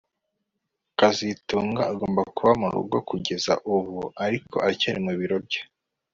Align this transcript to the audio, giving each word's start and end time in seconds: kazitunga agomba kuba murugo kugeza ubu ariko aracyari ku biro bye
kazitunga 0.99 1.81
agomba 1.91 2.21
kuba 2.35 2.51
murugo 2.61 2.97
kugeza 3.09 3.53
ubu 3.73 3.97
ariko 4.25 4.55
aracyari 4.65 4.99
ku 5.05 5.13
biro 5.19 5.37
bye 5.45 5.61